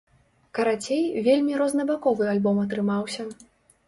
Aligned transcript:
Карацей, 0.59 1.03
вельмі 1.27 1.59
рознабаковы 1.61 2.25
альбом 2.31 2.57
атрымаўся. 2.63 3.27